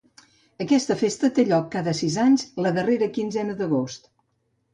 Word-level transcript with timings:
Aquesta 0.63 0.95
festa 1.01 1.29
té 1.39 1.45
lloc 1.49 1.67
cada 1.75 1.93
sis 1.99 2.15
anys 2.25 2.47
la 2.67 2.73
darrera 2.79 3.11
quinzena 3.19 3.59
d'agost. 3.61 4.11